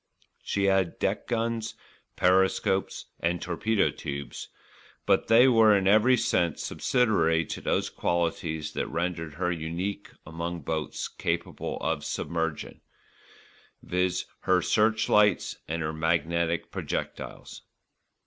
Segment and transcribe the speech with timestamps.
[0.41, 1.75] She had deck guns,
[2.15, 4.47] periscopes and torpedo tubes;
[5.05, 10.61] but they were in every sense subsidiary to those qualities that rendered her unique among
[10.61, 12.81] boats capable of submersion,
[13.83, 17.61] viz., her searchlights and her magnetic projectiles.